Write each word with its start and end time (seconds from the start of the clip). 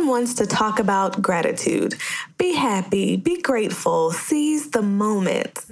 everyone 0.00 0.20
wants 0.20 0.32
to 0.32 0.46
talk 0.46 0.78
about 0.78 1.20
gratitude. 1.20 1.94
Be 2.38 2.54
happy, 2.54 3.16
be 3.16 3.38
grateful, 3.42 4.12
seize 4.12 4.70
the 4.70 4.80
moment. 4.80 5.66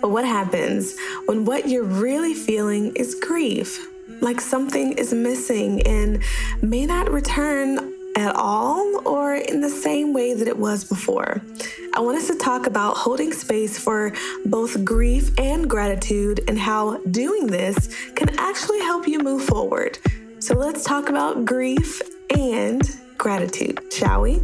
But 0.00 0.08
what 0.08 0.24
happens 0.24 0.96
when 1.26 1.44
what 1.44 1.68
you're 1.68 1.84
really 1.84 2.32
feeling 2.32 2.96
is 2.96 3.14
grief? 3.14 3.86
Like 4.22 4.40
something 4.40 4.92
is 4.92 5.12
missing 5.12 5.86
and 5.86 6.22
may 6.62 6.86
not 6.86 7.10
return 7.12 7.92
at 8.16 8.34
all 8.34 9.06
or 9.06 9.34
in 9.34 9.60
the 9.60 9.68
same 9.68 10.14
way 10.14 10.32
that 10.32 10.48
it 10.48 10.56
was 10.56 10.84
before. 10.84 11.42
I 11.92 12.00
want 12.00 12.16
us 12.16 12.28
to 12.28 12.38
talk 12.38 12.66
about 12.66 12.96
holding 12.96 13.34
space 13.34 13.78
for 13.78 14.14
both 14.46 14.82
grief 14.82 15.30
and 15.38 15.68
gratitude 15.68 16.40
and 16.48 16.58
how 16.58 16.96
doing 17.10 17.48
this 17.48 17.94
can 18.14 18.30
actually 18.38 18.80
help 18.80 19.06
you 19.06 19.18
move 19.18 19.44
forward. 19.44 19.98
So 20.38 20.54
let's 20.54 20.84
talk 20.84 21.10
about 21.10 21.44
grief 21.44 22.00
and 22.34 22.80
gratitude, 23.24 23.80
shall 23.90 24.20
we? 24.20 24.42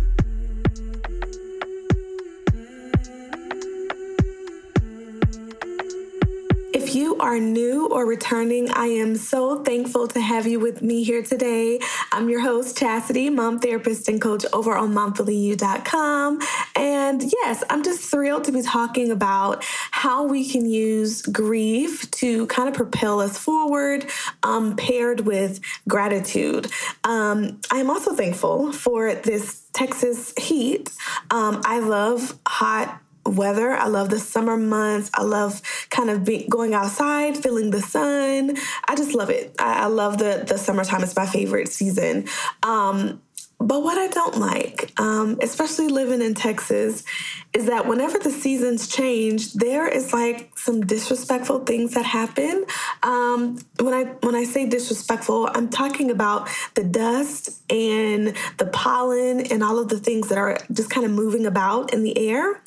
Are 7.30 7.39
new 7.39 7.86
or 7.86 8.07
returning, 8.07 8.68
I 8.72 8.86
am 8.86 9.14
so 9.14 9.62
thankful 9.62 10.08
to 10.08 10.21
have 10.21 10.48
you 10.48 10.58
with 10.58 10.82
me 10.82 11.04
here 11.04 11.22
today. 11.22 11.79
I'm 12.11 12.29
your 12.29 12.40
host, 12.40 12.76
Chastity, 12.76 13.30
mom 13.30 13.61
therapist 13.61 14.08
and 14.08 14.21
coach 14.21 14.44
over 14.52 14.76
on 14.76 14.93
momfully.com. 14.93 16.40
And 16.74 17.22
yes, 17.22 17.62
I'm 17.71 17.85
just 17.85 18.11
thrilled 18.11 18.43
to 18.44 18.52
be 18.52 18.62
talking 18.62 19.12
about 19.12 19.62
how 19.93 20.24
we 20.24 20.44
can 20.48 20.66
use 20.68 21.22
grief 21.22 22.11
to 22.11 22.48
kind 22.48 22.68
of 22.68 22.74
propel 22.74 23.21
us 23.21 23.38
forward, 23.38 24.10
um, 24.43 24.74
paired 24.74 25.21
with 25.21 25.60
gratitude. 25.86 26.66
Um, 27.04 27.60
I'm 27.71 27.90
also 27.90 28.12
thankful 28.12 28.72
for 28.72 29.14
this 29.14 29.68
Texas 29.72 30.35
heat. 30.36 30.90
Um, 31.30 31.62
I 31.64 31.79
love 31.79 32.36
hot 32.44 33.00
weather. 33.31 33.73
I 33.73 33.86
love 33.86 34.11
the 34.11 34.19
summer 34.19 34.56
months. 34.56 35.11
I 35.14 35.23
love 35.23 35.62
kind 35.91 36.11
of 36.11 36.25
be, 36.25 36.47
going 36.48 36.75
outside, 36.75 37.36
feeling 37.36 37.70
the 37.70 37.81
sun. 37.81 38.56
I 38.86 38.97
just 38.97 39.14
love 39.14 39.31
it. 39.31 39.55
I, 39.59 39.84
I 39.84 39.86
love 39.86 40.19
the 40.19 40.45
the 40.47 40.59
summertime. 40.59 41.03
It's 41.03 41.17
my 41.17 41.27
favorite 41.27 41.69
season. 41.69 42.27
Um, 42.62 43.23
but 43.61 43.83
what 43.83 43.98
I 43.98 44.08
don't 44.08 44.39
like, 44.39 44.91
um, 44.98 45.39
especially 45.42 45.89
living 45.89 46.22
in 46.22 46.34
Texas, 46.34 47.05
is 47.53 47.67
that 47.67 47.86
whenever 47.86 48.19
the 48.19 48.30
seasons 48.30 48.89
change, 48.89 49.52
there 49.52 49.86
is 49.86 50.14
like 50.14 50.50
some 50.56 50.80
disrespectful 50.80 51.61
things 51.61 51.92
that 51.92 52.06
happen. 52.06 52.64
Um, 53.02 53.58
when 53.78 53.92
I 53.92 54.05
when 54.22 54.34
I 54.34 54.44
say 54.44 54.67
disrespectful, 54.67 55.50
I'm 55.52 55.69
talking 55.69 56.11
about 56.11 56.48
the 56.75 56.84
dust 56.84 57.61
and 57.70 58.34
the 58.56 58.67
pollen 58.67 59.41
and 59.41 59.62
all 59.62 59.78
of 59.78 59.89
the 59.89 59.98
things 59.98 60.30
that 60.30 60.39
are 60.39 60.58
just 60.72 60.89
kind 60.89 61.05
of 61.05 61.12
moving 61.12 61.45
about 61.45 61.92
in 61.92 62.02
the 62.02 62.17
air. 62.17 62.62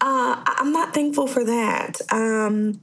Uh, 0.00 0.42
I'm 0.46 0.72
not 0.72 0.94
thankful 0.94 1.26
for 1.26 1.44
that. 1.44 2.00
Um, 2.10 2.80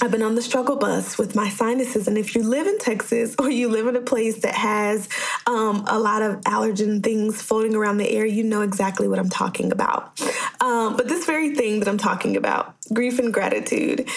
I've 0.00 0.12
been 0.12 0.22
on 0.22 0.36
the 0.36 0.42
struggle 0.42 0.76
bus 0.76 1.18
with 1.18 1.34
my 1.34 1.48
sinuses. 1.48 2.06
And 2.06 2.16
if 2.16 2.34
you 2.34 2.42
live 2.44 2.66
in 2.68 2.78
Texas 2.78 3.34
or 3.38 3.50
you 3.50 3.68
live 3.68 3.88
in 3.88 3.96
a 3.96 4.00
place 4.00 4.40
that 4.42 4.54
has 4.54 5.08
um, 5.46 5.84
a 5.88 5.98
lot 5.98 6.22
of 6.22 6.40
allergen 6.42 7.02
things 7.02 7.42
floating 7.42 7.74
around 7.74 7.96
the 7.96 8.08
air, 8.08 8.24
you 8.24 8.44
know 8.44 8.62
exactly 8.62 9.08
what 9.08 9.18
I'm 9.18 9.28
talking 9.28 9.72
about. 9.72 10.20
Um, 10.60 10.96
but 10.96 11.08
this 11.08 11.26
very 11.26 11.54
thing 11.54 11.80
that 11.80 11.88
I'm 11.88 11.98
talking 11.98 12.36
about, 12.36 12.76
grief 12.92 13.18
and 13.18 13.34
gratitude, 13.34 14.08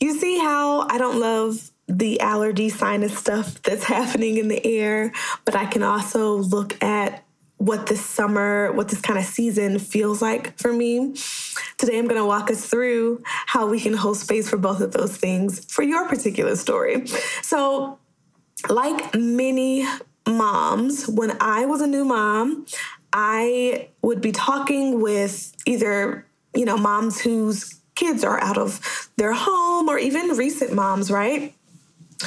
you 0.00 0.18
see 0.18 0.38
how 0.38 0.88
I 0.88 0.96
don't 0.96 1.20
love 1.20 1.70
the 1.86 2.20
allergy 2.20 2.70
sinus 2.70 3.16
stuff 3.16 3.62
that's 3.62 3.84
happening 3.96 4.38
in 4.38 4.48
the 4.48 4.64
air, 4.64 5.12
but 5.44 5.54
I 5.54 5.66
can 5.66 5.82
also 5.82 6.36
look 6.36 6.82
at 6.82 7.24
what 7.58 7.86
this 7.86 8.04
summer, 8.04 8.72
what 8.72 8.88
this 8.88 9.00
kind 9.00 9.18
of 9.18 9.24
season 9.24 9.78
feels 9.78 10.20
like 10.20 10.58
for 10.58 10.72
me. 10.72 11.14
Today, 11.78 11.98
I'm 11.98 12.06
going 12.06 12.20
to 12.20 12.26
walk 12.26 12.50
us 12.50 12.66
through 12.66 13.22
how 13.24 13.66
we 13.66 13.78
can 13.78 13.92
hold 13.92 14.16
space 14.16 14.48
for 14.48 14.56
both 14.56 14.80
of 14.80 14.92
those 14.92 15.14
things 15.14 15.64
for 15.70 15.82
your 15.82 16.08
particular 16.08 16.56
story. 16.56 17.06
So, 17.42 17.98
like 18.70 19.14
many 19.14 19.86
moms, 20.26 21.06
when 21.06 21.36
I 21.38 21.66
was 21.66 21.82
a 21.82 21.86
new 21.86 22.04
mom, 22.04 22.64
I 23.12 23.90
would 24.00 24.22
be 24.22 24.32
talking 24.32 25.02
with 25.02 25.54
either, 25.66 26.26
you 26.54 26.64
know, 26.64 26.78
moms 26.78 27.20
whose 27.20 27.74
kids 27.94 28.24
are 28.24 28.40
out 28.40 28.56
of 28.56 29.10
their 29.16 29.34
home 29.34 29.88
or 29.88 29.98
even 29.98 30.28
recent 30.30 30.72
moms, 30.72 31.10
right? 31.10 31.54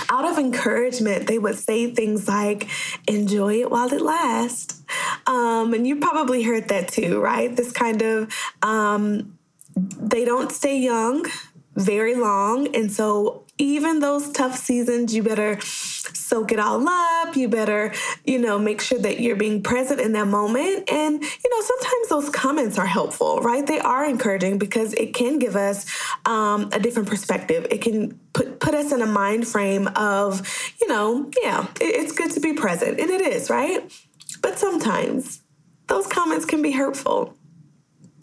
out 0.10 0.26
of 0.26 0.38
encouragement, 0.38 1.28
they 1.28 1.40
would 1.40 1.56
say 1.56 1.92
things 1.92 2.28
like, 2.28 2.68
enjoy 3.08 3.62
it 3.62 3.72
while 3.72 3.92
it 3.92 4.02
lasts. 4.02 4.84
Um, 5.26 5.74
and 5.74 5.88
you 5.88 5.96
probably 5.96 6.44
heard 6.44 6.70
that 6.70 6.90
too, 6.90 7.20
right? 7.20 7.56
This 7.56 7.72
kind 7.72 8.02
of, 8.02 8.34
um, 8.62 9.39
they 10.00 10.26
don't 10.26 10.52
stay 10.52 10.78
young 10.80 11.26
very 11.76 12.16
long. 12.16 12.76
And 12.76 12.92
so 12.92 13.46
even 13.58 14.00
those 14.00 14.32
tough 14.32 14.58
seasons, 14.58 15.14
you 15.14 15.24
better 15.24 15.60
soak 15.62 16.52
it 16.52 16.60
all 16.60 16.88
up. 16.88 17.36
You 17.36 17.48
better, 17.50 17.94
you 18.26 18.38
know, 18.38 18.58
make 18.58 18.82
sure 18.82 19.00
that 19.00 19.20
you're 19.20 19.36
being 19.36 19.62
present 19.62 20.00
in 20.00 20.14
that 20.14 20.28
moment. 20.28 20.90
And, 20.92 21.22
you 21.22 21.50
know, 21.50 21.62
sometimes 21.62 22.10
those 22.10 22.30
comments 22.30 22.78
are 22.78 22.86
helpful, 22.86 23.40
right? 23.42 23.66
They 23.66 23.80
are 23.80 24.06
encouraging 24.06 24.60
because 24.60 24.94
it 24.94 25.14
can 25.14 25.40
give 25.40 25.56
us 25.56 25.86
um, 26.26 26.70
a 26.72 26.80
different 26.80 27.10
perspective. 27.10 27.68
It 27.70 27.82
can 27.82 28.20
put, 28.34 28.60
put 28.60 28.74
us 28.74 28.92
in 28.92 29.02
a 29.02 29.08
mind 29.08 29.48
frame 29.48 29.88
of, 29.96 30.48
you 30.80 30.88
know, 30.88 31.30
yeah, 31.42 31.68
it's 31.80 32.14
good 32.14 32.32
to 32.32 32.40
be 32.40 32.54
present. 32.54 33.00
And 33.00 33.10
it 33.10 33.22
is, 33.22 33.50
right? 33.50 33.92
But 34.42 34.58
sometimes 34.58 35.42
those 35.88 36.08
comments 36.08 36.46
can 36.46 36.62
be 36.62 36.72
hurtful 36.72 37.36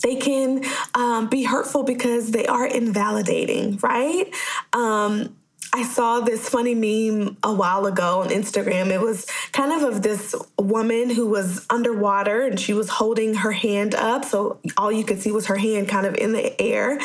they 0.03 0.17
can 0.17 0.65
um, 0.95 1.29
be 1.29 1.45
hurtful 1.45 1.83
because 1.83 2.31
they 2.31 2.47
are 2.47 2.67
invalidating, 2.67 3.79
right? 3.79 4.33
Um, 4.73 5.37
I 5.73 5.83
saw 5.83 6.21
this 6.21 6.49
funny 6.49 6.75
meme 6.75 7.37
a 7.43 7.53
while 7.53 7.87
ago 7.87 8.23
on 8.23 8.29
Instagram. 8.29 8.89
It 8.89 9.01
was 9.01 9.27
kind 9.53 9.73
of 9.73 9.83
of 9.83 10.03
this 10.03 10.35
woman 10.59 11.11
who 11.11 11.27
was 11.27 11.67
underwater 11.69 12.43
and 12.43 12.59
she 12.59 12.73
was 12.73 12.89
holding 12.89 13.35
her 13.35 13.53
hand 13.53 13.95
up. 13.95 14.25
So 14.25 14.59
all 14.77 14.91
you 14.91 15.05
could 15.05 15.21
see 15.21 15.33
was 15.33 15.47
her 15.47 15.57
hand 15.57 15.89
kind 15.89 16.07
of 16.07 16.15
in 16.15 16.33
the 16.33 16.61
air. 16.61 16.99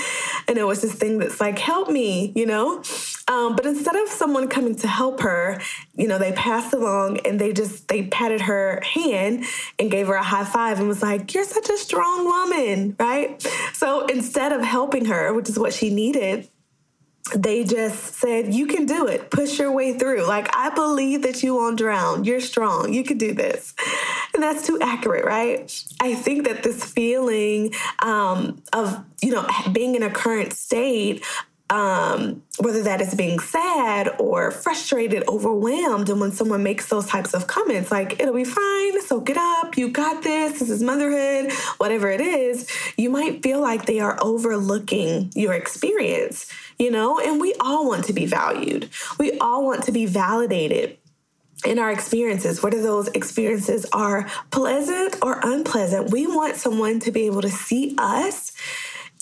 And 0.47 0.57
it 0.57 0.63
was 0.65 0.81
this 0.81 0.93
thing 0.93 1.17
that's 1.17 1.39
like, 1.41 1.59
help 1.59 1.89
me, 1.89 2.31
you 2.35 2.45
know? 2.45 2.83
Um, 3.27 3.55
but 3.55 3.65
instead 3.65 3.95
of 3.95 4.09
someone 4.09 4.47
coming 4.47 4.75
to 4.77 4.87
help 4.87 5.21
her, 5.21 5.61
you 5.95 6.07
know, 6.07 6.17
they 6.17 6.31
passed 6.31 6.73
along 6.73 7.19
and 7.25 7.39
they 7.39 7.53
just, 7.53 7.87
they 7.87 8.03
patted 8.03 8.41
her 8.41 8.81
hand 8.81 9.45
and 9.79 9.89
gave 9.91 10.07
her 10.07 10.15
a 10.15 10.23
high 10.23 10.45
five 10.45 10.79
and 10.79 10.87
was 10.87 11.01
like, 11.01 11.33
you're 11.33 11.43
such 11.43 11.69
a 11.69 11.77
strong 11.77 12.25
woman, 12.25 12.95
right? 12.99 13.41
So 13.73 14.05
instead 14.07 14.51
of 14.51 14.61
helping 14.61 15.05
her, 15.05 15.33
which 15.33 15.49
is 15.49 15.57
what 15.57 15.73
she 15.73 15.89
needed, 15.89 16.47
they 17.35 17.63
just 17.63 18.15
said, 18.15 18.53
You 18.53 18.67
can 18.67 18.85
do 18.85 19.07
it. 19.07 19.29
Push 19.29 19.59
your 19.59 19.71
way 19.71 19.97
through. 19.97 20.25
Like, 20.27 20.55
I 20.55 20.69
believe 20.69 21.21
that 21.23 21.43
you 21.43 21.55
won't 21.55 21.77
drown. 21.77 22.23
You're 22.23 22.41
strong. 22.41 22.93
You 22.93 23.03
can 23.03 23.17
do 23.17 23.33
this. 23.33 23.73
And 24.33 24.41
that's 24.41 24.65
too 24.65 24.79
accurate, 24.81 25.25
right? 25.25 25.83
I 25.99 26.15
think 26.15 26.47
that 26.47 26.63
this 26.63 26.83
feeling 26.83 27.73
um, 27.99 28.61
of, 28.73 29.03
you 29.21 29.31
know, 29.31 29.47
being 29.71 29.95
in 29.95 30.03
a 30.03 30.09
current 30.09 30.53
state 30.53 31.23
um, 31.71 32.43
whether 32.59 32.83
that 32.83 32.99
is 32.99 33.15
being 33.15 33.39
sad 33.39 34.13
or 34.19 34.51
frustrated, 34.51 35.23
overwhelmed. 35.29 36.09
And 36.09 36.19
when 36.19 36.33
someone 36.33 36.63
makes 36.63 36.89
those 36.89 37.07
types 37.07 37.33
of 37.33 37.47
comments, 37.47 37.89
like, 37.89 38.19
it'll 38.19 38.35
be 38.35 38.43
fine, 38.43 39.01
soak 39.01 39.29
it 39.29 39.37
up, 39.37 39.77
you 39.77 39.89
got 39.89 40.21
this, 40.21 40.59
this 40.59 40.69
is 40.69 40.83
motherhood, 40.83 41.53
whatever 41.77 42.09
it 42.09 42.19
is, 42.19 42.69
you 42.97 43.09
might 43.09 43.41
feel 43.41 43.61
like 43.61 43.85
they 43.85 44.01
are 44.01 44.19
overlooking 44.21 45.31
your 45.33 45.53
experience, 45.53 46.51
you 46.81 46.91
know? 46.91 47.19
And 47.19 47.39
we 47.39 47.53
all 47.59 47.87
want 47.87 48.05
to 48.05 48.13
be 48.13 48.25
valued, 48.25 48.89
we 49.19 49.37
all 49.39 49.63
want 49.65 49.83
to 49.83 49.91
be 49.91 50.05
validated 50.05 50.97
in 51.65 51.77
our 51.77 51.91
experiences, 51.91 52.63
whether 52.63 52.81
those 52.81 53.07
experiences 53.09 53.85
are 53.93 54.27
pleasant 54.49 55.15
or 55.21 55.39
unpleasant, 55.43 56.09
we 56.09 56.25
want 56.25 56.55
someone 56.55 56.99
to 56.99 57.11
be 57.11 57.27
able 57.27 57.41
to 57.41 57.49
see 57.49 57.93
us 57.99 58.51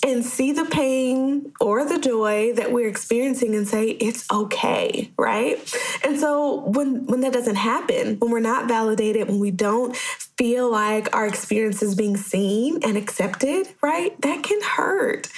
and 0.04 0.24
see 0.24 0.52
the 0.52 0.64
pain 0.64 1.52
or 1.60 1.84
the 1.84 1.98
joy 1.98 2.52
that 2.54 2.72
we're 2.72 2.88
experiencing 2.88 3.54
and 3.54 3.68
say 3.68 3.88
it's 3.88 4.30
okay 4.30 5.10
right? 5.16 5.58
And 6.04 6.18
so 6.18 6.60
when 6.66 7.06
when 7.06 7.20
that 7.20 7.32
doesn't 7.32 7.56
happen 7.56 8.18
when 8.18 8.30
we're 8.30 8.40
not 8.40 8.68
validated 8.68 9.28
when 9.28 9.38
we 9.38 9.50
don't 9.50 9.96
feel 9.96 10.70
like 10.70 11.14
our 11.14 11.26
experience 11.26 11.82
is 11.82 11.94
being 11.94 12.16
seen 12.16 12.80
and 12.82 12.96
accepted 12.96 13.68
right 13.82 14.18
that 14.22 14.42
can 14.42 14.60
hurt. 14.62 15.28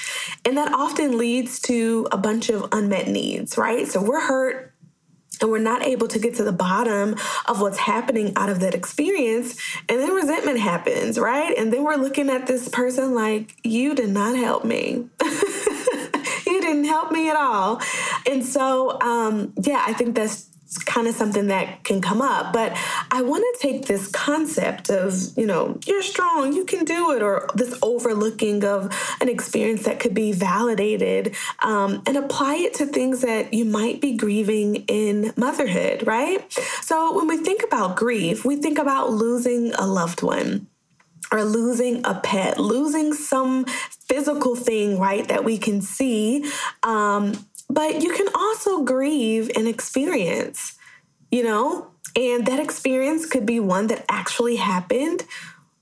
And 0.45 0.57
that 0.57 0.73
often 0.73 1.19
leads 1.19 1.61
to 1.63 2.07
a 2.13 2.17
bunch 2.17 2.49
of 2.49 2.69
unmet 2.73 3.09
needs 3.09 3.59
right? 3.59 3.87
So 3.89 4.03
we're 4.03 4.21
hurt 4.21 4.72
and 5.41 5.51
we're 5.51 5.59
not 5.59 5.83
able 5.83 6.09
to 6.09 6.19
get 6.19 6.35
to 6.37 6.45
the 6.45 6.53
bottom 6.53 7.17
of 7.47 7.61
what's 7.61 7.79
happening 7.79 8.33
out 8.37 8.49
of 8.49 8.61
that 8.61 8.75
experience 8.75 9.61
and 9.89 10.01
then 10.01 10.11
resentment 10.11 10.59
happens 10.59 11.19
right? 11.19 11.57
And 11.57 11.73
then 11.73 11.85
we're 11.85 11.97
looking 11.97 12.31
at 12.31 12.47
this 12.47 12.69
person 12.69 13.15
like 13.15 13.57
you 13.65 13.95
did 13.95 14.11
not 14.11 14.37
help 14.37 14.65
me. 14.65 15.07
You 16.45 16.61
didn't 16.61 16.85
help 16.85 17.11
me 17.11 17.31
at 17.31 17.37
all. 17.37 17.81
And 18.27 18.45
so 18.45 19.01
um, 19.01 19.53
yeah 19.63 19.83
i 19.87 19.93
think 19.93 20.15
that's 20.15 20.49
kind 20.79 21.07
of 21.07 21.15
something 21.15 21.49
that 21.49 21.85
can 21.85 22.01
come 22.01 22.21
up. 22.23 22.53
But 22.53 22.77
I 23.11 23.23
want 23.23 23.45
to 23.53 23.67
take 23.67 23.87
this 23.87 24.09
concept 24.09 24.91
of, 24.91 25.15
you 25.37 25.47
know, 25.47 25.79
you're 25.87 26.03
strong, 26.03 26.53
you 26.53 26.65
can 26.65 26.85
do 26.85 27.13
it, 27.13 27.23
or 27.23 27.49
this 27.55 27.79
overlooking 27.83 28.65
of 28.65 28.95
an 29.21 29.29
experience 29.29 29.85
that 29.85 30.01
could 30.01 30.15
be 30.15 30.33
validated 30.33 31.35
um, 31.63 32.03
and 32.07 32.17
apply 32.17 32.57
it 32.57 32.75
to 32.75 32.87
things 32.87 33.21
that 33.23 33.53
you 33.53 33.65
might 33.65 34.01
be 34.01 34.17
grieving 34.17 34.77
in 34.87 35.33
motherhood, 35.37 36.07
right? 36.07 36.53
So 36.81 37.17
when 37.17 37.27
we 37.27 37.39
think 37.39 37.63
about 37.63 37.97
grief, 37.97 38.45
we 38.45 38.57
think 38.57 38.79
about 38.79 39.11
losing 39.11 39.73
a 39.75 39.87
loved 39.87 40.23
one 40.23 40.67
or 41.33 41.45
losing 41.45 42.05
a 42.05 42.15
pet, 42.15 42.59
losing 42.59 43.15
some 43.15 43.65
physical 43.65 44.55
thing, 44.55 44.99
right, 44.99 45.27
that 45.29 45.45
we 45.45 45.57
can 45.57 45.81
see. 45.81 46.45
Um, 46.83 47.33
but 47.73 48.03
you 48.03 48.13
can 48.13 48.29
also 48.35 48.83
grieve 48.83 49.51
an 49.57 49.67
experience, 49.67 50.79
you 51.31 51.43
know? 51.43 51.89
And 52.15 52.47
that 52.47 52.61
experience 52.61 53.25
could 53.25 53.47
be 53.47 53.59
one 53.59 53.87
that 53.87 54.05
actually 54.11 54.57
happened, 54.57 55.25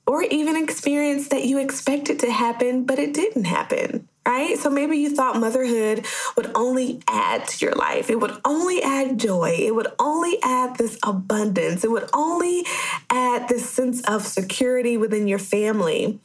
or 0.07 0.23
even 0.23 0.57
experience 0.57 1.29
that 1.29 1.45
you 1.45 1.59
expected 1.59 2.21
to 2.21 2.31
happen, 2.31 2.85
but 2.85 3.01
it 3.01 3.13
didn't 3.13 3.45
happen, 3.45 4.09
right? 4.27 4.57
So 4.57 4.71
maybe 4.71 4.99
you 4.99 5.15
thought 5.15 5.41
motherhood 5.41 6.07
would 6.37 6.53
only 6.55 7.03
add 7.09 7.49
to 7.49 7.65
your 7.65 7.75
life. 7.75 8.09
It 8.09 8.21
would 8.21 8.37
only 8.45 8.81
add 8.83 9.19
joy. 9.19 9.57
It 9.59 9.75
would 9.75 9.89
only 9.99 10.39
add 10.43 10.77
this 10.77 10.97
abundance. 11.03 11.83
It 11.83 11.91
would 11.91 12.09
only 12.13 12.65
add 13.11 13.49
this 13.49 13.69
sense 13.69 14.01
of 14.03 14.27
security 14.27 14.97
within 14.97 15.27
your 15.27 15.41
family. 15.41 16.21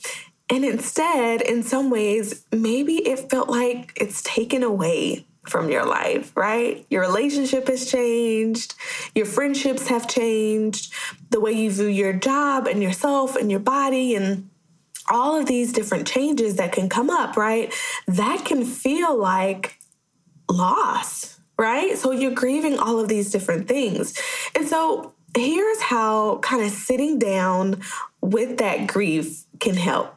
And 0.47 0.63
instead, 0.63 1.41
in 1.41 1.63
some 1.63 1.89
ways, 1.89 2.45
maybe 2.51 2.97
it 3.07 3.31
felt 3.31 3.49
like 3.49 3.93
it's 3.99 4.21
taken 4.21 4.61
away 4.61 5.25
from 5.47 5.69
your 5.69 5.85
life, 5.85 6.35
right? 6.35 6.85
Your 6.89 7.01
relationship 7.01 7.67
has 7.67 7.89
changed, 7.89 8.75
your 9.13 9.25
friendships 9.25 9.87
have 9.87 10.07
changed, 10.07 10.93
the 11.29 11.39
way 11.39 11.51
you 11.51 11.71
view 11.71 11.87
your 11.87 12.13
job 12.13 12.67
and 12.67 12.81
yourself 12.81 13.35
and 13.35 13.51
your 13.51 13.59
body 13.59 14.15
and 14.15 14.49
all 15.09 15.39
of 15.39 15.45
these 15.45 15.71
different 15.71 16.07
changes 16.07 16.55
that 16.55 16.71
can 16.71 16.89
come 16.89 17.09
up, 17.09 17.37
right? 17.37 17.73
That 18.07 18.43
can 18.45 18.65
feel 18.65 19.17
like 19.17 19.77
loss, 20.49 21.39
right? 21.57 21.97
So 21.97 22.11
you're 22.11 22.31
grieving 22.31 22.79
all 22.79 22.99
of 22.99 23.07
these 23.07 23.31
different 23.31 23.67
things. 23.67 24.19
And 24.55 24.67
so 24.67 25.13
here's 25.35 25.81
how 25.81 26.37
kind 26.39 26.63
of 26.63 26.71
sitting 26.71 27.19
down 27.19 27.81
with 28.21 28.57
that 28.57 28.87
grief 28.87 29.43
can 29.59 29.75
help. 29.75 30.15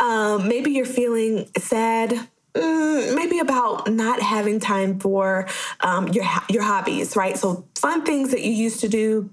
Um, 0.00 0.48
maybe 0.48 0.72
you're 0.72 0.84
feeling 0.84 1.48
sad 1.58 2.28
Mm, 2.54 3.14
maybe 3.14 3.38
about 3.38 3.90
not 3.90 4.20
having 4.20 4.60
time 4.60 4.98
for 4.98 5.48
um, 5.80 6.08
your 6.08 6.24
your 6.50 6.62
hobbies, 6.62 7.16
right? 7.16 7.38
So 7.38 7.66
fun 7.76 8.04
things 8.04 8.30
that 8.32 8.42
you 8.42 8.52
used 8.52 8.80
to 8.80 8.88
do, 8.88 9.30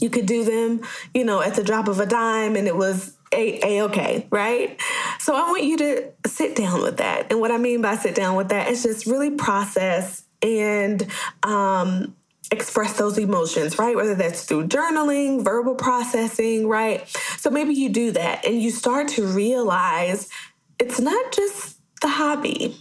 you 0.00 0.08
could 0.08 0.24
do 0.24 0.44
them, 0.44 0.80
you 1.12 1.24
know, 1.24 1.42
at 1.42 1.54
the 1.54 1.62
drop 1.62 1.88
of 1.88 2.00
a 2.00 2.06
dime, 2.06 2.56
and 2.56 2.66
it 2.66 2.74
was 2.74 3.18
a 3.34 3.82
okay, 3.82 4.26
right? 4.30 4.80
So 5.18 5.34
I 5.34 5.50
want 5.50 5.64
you 5.64 5.76
to 5.76 6.10
sit 6.26 6.56
down 6.56 6.80
with 6.80 6.96
that, 6.96 7.26
and 7.30 7.38
what 7.38 7.50
I 7.50 7.58
mean 7.58 7.82
by 7.82 7.96
sit 7.96 8.14
down 8.14 8.34
with 8.34 8.48
that 8.48 8.70
is 8.70 8.82
just 8.82 9.06
really 9.06 9.30
process 9.32 10.24
and 10.40 11.06
um, 11.42 12.16
express 12.50 12.96
those 12.96 13.18
emotions, 13.18 13.78
right? 13.78 13.94
Whether 13.94 14.14
that's 14.14 14.44
through 14.44 14.68
journaling, 14.68 15.44
verbal 15.44 15.74
processing, 15.74 16.66
right? 16.66 17.06
So 17.36 17.50
maybe 17.50 17.74
you 17.74 17.90
do 17.90 18.12
that, 18.12 18.46
and 18.46 18.62
you 18.62 18.70
start 18.70 19.08
to 19.08 19.26
realize 19.26 20.30
it's 20.78 20.98
not 20.98 21.32
just 21.32 21.77
the 22.00 22.08
hobby, 22.08 22.76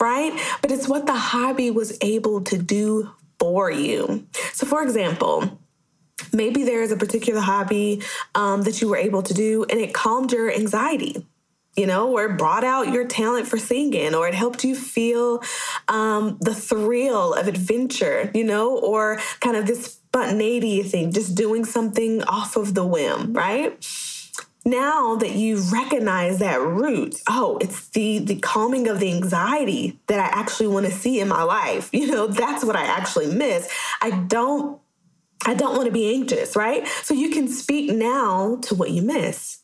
right? 0.00 0.32
But 0.62 0.70
it's 0.70 0.88
what 0.88 1.06
the 1.06 1.14
hobby 1.14 1.70
was 1.70 1.96
able 2.00 2.42
to 2.42 2.58
do 2.58 3.10
for 3.38 3.70
you. 3.70 4.26
So, 4.52 4.66
for 4.66 4.82
example, 4.82 5.58
maybe 6.32 6.64
there 6.64 6.82
is 6.82 6.92
a 6.92 6.96
particular 6.96 7.40
hobby 7.40 8.02
um, 8.34 8.62
that 8.62 8.80
you 8.80 8.88
were 8.88 8.96
able 8.96 9.22
to 9.22 9.34
do 9.34 9.64
and 9.64 9.80
it 9.80 9.94
calmed 9.94 10.32
your 10.32 10.52
anxiety 10.52 11.24
you 11.78 11.86
know, 11.86 12.10
or 12.10 12.24
it 12.24 12.36
brought 12.36 12.64
out 12.64 12.92
your 12.92 13.06
talent 13.06 13.46
for 13.46 13.56
singing, 13.56 14.12
or 14.12 14.26
it 14.26 14.34
helped 14.34 14.64
you 14.64 14.74
feel 14.74 15.40
um, 15.86 16.36
the 16.40 16.52
thrill 16.52 17.34
of 17.34 17.46
adventure, 17.46 18.32
you 18.34 18.42
know, 18.42 18.76
or 18.76 19.20
kind 19.38 19.56
of 19.56 19.68
this 19.68 19.94
spontaneity 19.94 20.82
thing, 20.82 21.12
just 21.12 21.36
doing 21.36 21.64
something 21.64 22.24
off 22.24 22.56
of 22.56 22.74
the 22.74 22.84
whim, 22.84 23.32
right? 23.32 23.78
Now 24.64 25.16
that 25.16 25.32
you 25.32 25.58
recognize 25.72 26.38
that 26.38 26.60
root 26.60 27.16
oh 27.28 27.58
it's 27.60 27.88
the 27.90 28.18
the 28.18 28.36
calming 28.36 28.88
of 28.88 29.00
the 29.00 29.10
anxiety 29.12 29.98
that 30.08 30.18
i 30.18 30.38
actually 30.38 30.66
want 30.66 30.84
to 30.84 30.92
see 30.92 31.20
in 31.20 31.28
my 31.28 31.42
life. 31.42 31.90
You 31.98 32.06
know 32.08 32.26
that's 32.26 32.64
what 32.64 32.76
i 32.76 32.84
actually 32.84 33.26
miss. 33.26 33.70
I 34.00 34.10
don't 34.10 34.80
i 35.46 35.54
don't 35.54 35.74
want 35.76 35.86
to 35.86 35.92
be 35.92 36.12
anxious 36.14 36.56
right? 36.56 36.86
So 37.02 37.14
you 37.14 37.30
can 37.30 37.48
speak 37.48 37.90
now 37.92 38.56
to 38.62 38.74
what 38.74 38.90
you 38.90 39.02
miss 39.02 39.58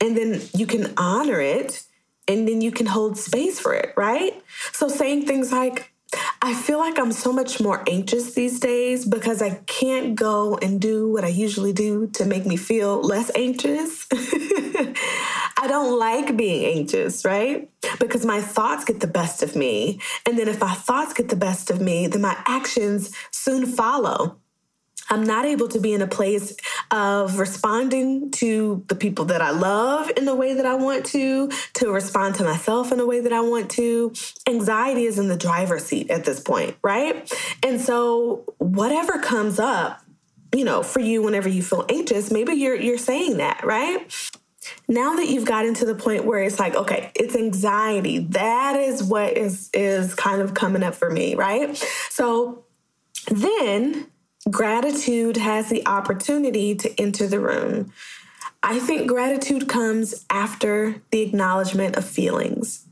and 0.00 0.16
then 0.16 0.42
you 0.54 0.66
can 0.66 0.92
honor 0.96 1.40
it 1.40 1.82
and 2.26 2.48
then 2.48 2.60
you 2.60 2.70
can 2.70 2.86
hold 2.86 3.18
space 3.18 3.58
for 3.60 3.74
it 3.74 3.92
right? 3.96 4.42
So 4.72 4.88
saying 4.88 5.26
things 5.26 5.52
like 5.52 5.93
I 6.44 6.52
feel 6.52 6.76
like 6.76 6.98
I'm 6.98 7.10
so 7.10 7.32
much 7.32 7.58
more 7.58 7.82
anxious 7.88 8.34
these 8.34 8.60
days 8.60 9.06
because 9.06 9.40
I 9.40 9.62
can't 9.64 10.14
go 10.14 10.58
and 10.58 10.78
do 10.78 11.10
what 11.10 11.24
I 11.24 11.28
usually 11.28 11.72
do 11.72 12.08
to 12.08 12.26
make 12.26 12.44
me 12.44 12.58
feel 12.58 13.00
less 13.00 13.30
anxious. 13.34 14.06
I 14.12 15.64
don't 15.66 15.98
like 15.98 16.36
being 16.36 16.66
anxious, 16.76 17.24
right? 17.24 17.70
Because 17.98 18.26
my 18.26 18.42
thoughts 18.42 18.84
get 18.84 19.00
the 19.00 19.06
best 19.06 19.42
of 19.42 19.56
me. 19.56 20.00
And 20.26 20.38
then 20.38 20.48
if 20.48 20.60
my 20.60 20.74
thoughts 20.74 21.14
get 21.14 21.30
the 21.30 21.36
best 21.36 21.70
of 21.70 21.80
me, 21.80 22.08
then 22.08 22.20
my 22.20 22.36
actions 22.46 23.10
soon 23.30 23.64
follow. 23.64 24.36
I'm 25.10 25.24
not 25.24 25.44
able 25.44 25.68
to 25.68 25.80
be 25.80 25.92
in 25.92 26.02
a 26.02 26.06
place 26.06 26.56
of 26.90 27.38
responding 27.38 28.30
to 28.32 28.84
the 28.88 28.94
people 28.94 29.26
that 29.26 29.42
I 29.42 29.50
love 29.50 30.10
in 30.16 30.24
the 30.24 30.34
way 30.34 30.54
that 30.54 30.66
I 30.66 30.74
want 30.74 31.06
to, 31.06 31.50
to 31.74 31.90
respond 31.90 32.36
to 32.36 32.44
myself 32.44 32.90
in 32.92 32.98
the 32.98 33.06
way 33.06 33.20
that 33.20 33.32
I 33.32 33.40
want 33.40 33.70
to. 33.72 34.12
Anxiety 34.48 35.04
is 35.04 35.18
in 35.18 35.28
the 35.28 35.36
driver's 35.36 35.84
seat 35.84 36.10
at 36.10 36.24
this 36.24 36.40
point, 36.40 36.76
right? 36.82 37.30
And 37.62 37.80
so 37.80 38.44
whatever 38.58 39.18
comes 39.18 39.58
up, 39.58 40.00
you 40.54 40.64
know, 40.64 40.82
for 40.82 41.00
you 41.00 41.22
whenever 41.22 41.48
you 41.48 41.62
feel 41.62 41.84
anxious, 41.88 42.30
maybe 42.30 42.54
you're 42.54 42.76
you're 42.76 42.98
saying 42.98 43.38
that, 43.38 43.64
right? 43.64 44.10
Now 44.88 45.16
that 45.16 45.28
you've 45.28 45.44
gotten 45.44 45.74
to 45.74 45.84
the 45.84 45.94
point 45.94 46.24
where 46.24 46.42
it's 46.42 46.58
like, 46.58 46.74
okay, 46.74 47.10
it's 47.14 47.34
anxiety. 47.34 48.20
That 48.30 48.76
is 48.76 49.02
what 49.02 49.36
is 49.36 49.68
is 49.74 50.14
kind 50.14 50.40
of 50.40 50.54
coming 50.54 50.82
up 50.82 50.94
for 50.94 51.10
me, 51.10 51.34
right? 51.34 51.76
So 52.08 52.64
then 53.28 54.06
gratitude 54.50 55.36
has 55.36 55.68
the 55.68 55.86
opportunity 55.86 56.74
to 56.74 57.00
enter 57.00 57.26
the 57.26 57.40
room. 57.40 57.92
I 58.62 58.78
think 58.78 59.08
gratitude 59.08 59.68
comes 59.68 60.24
after 60.30 61.02
the 61.10 61.20
acknowledgement 61.22 61.96
of 61.96 62.04
feelings. 62.04 62.86